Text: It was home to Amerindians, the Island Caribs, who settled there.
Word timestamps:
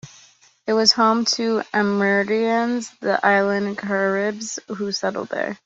It 0.65 0.73
was 0.73 0.93
home 0.93 1.25
to 1.35 1.61
Amerindians, 1.75 2.89
the 3.01 3.23
Island 3.23 3.77
Caribs, 3.77 4.57
who 4.67 4.91
settled 4.91 5.29
there. 5.29 5.59